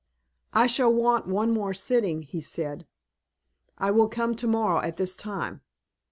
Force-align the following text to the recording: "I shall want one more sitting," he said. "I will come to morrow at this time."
"I 0.51 0.65
shall 0.65 0.91
want 0.91 1.27
one 1.27 1.51
more 1.51 1.75
sitting," 1.75 2.23
he 2.23 2.41
said. 2.41 2.87
"I 3.77 3.91
will 3.91 4.09
come 4.09 4.33
to 4.37 4.47
morrow 4.47 4.79
at 4.79 4.97
this 4.97 5.15
time." 5.15 5.61